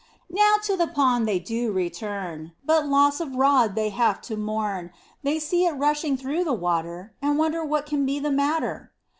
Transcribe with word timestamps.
Now 0.31 0.55
to 0.63 0.75
the 0.75 0.87
pond 0.87 1.27
they 1.27 1.37
do 1.37 1.71
return, 1.71 2.53
But 2.65 2.87
loss 2.87 3.19
of 3.19 3.35
rod 3.35 3.75
they 3.75 3.89
have 3.89 4.19
to 4.21 4.35
mourn, 4.35 4.89
They 5.21 5.37
see 5.37 5.65
it 5.67 5.73
rushing 5.73 6.17
through 6.17 6.43
the 6.43 6.53
water, 6.53 7.13
And 7.21 7.37
wonder 7.37 7.63
what 7.63 7.85
can 7.85 8.03
be 8.03 8.17
the 8.17 8.31
matter. 8.31 8.93